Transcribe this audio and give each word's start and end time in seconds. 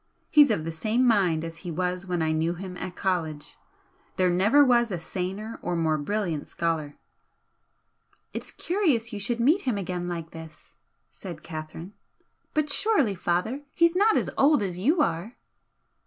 He's 0.31 0.49
of 0.49 0.63
the 0.63 0.71
same 0.71 1.05
mind 1.05 1.43
as 1.43 1.57
he 1.57 1.69
was 1.69 2.07
when 2.07 2.23
I 2.23 2.31
knew 2.31 2.55
him 2.55 2.75
at 2.77 2.95
college. 2.95 3.55
There 4.15 4.31
never 4.31 4.65
was 4.65 4.89
a 4.91 4.97
saner 4.97 5.59
or 5.61 5.75
more 5.75 5.99
brilliant 5.99 6.47
scholar." 6.47 6.97
"It's 8.33 8.49
curious 8.49 9.13
you 9.13 9.19
should 9.19 9.39
meet 9.39 9.61
him 9.61 9.77
again 9.77 10.07
like 10.07 10.31
this," 10.31 10.73
said 11.11 11.43
Catherine 11.43 11.93
"But 12.55 12.71
surely, 12.71 13.13
father, 13.13 13.61
he's 13.75 13.95
not 13.95 14.17
as 14.17 14.31
old 14.39 14.63
as 14.63 14.79
you 14.79 15.01
are?" 15.03 15.37